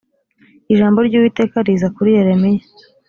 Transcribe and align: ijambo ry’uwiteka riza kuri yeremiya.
ijambo 0.73 0.99
ry’uwiteka 1.07 1.55
riza 1.65 1.87
kuri 1.95 2.09
yeremiya. 2.17 2.63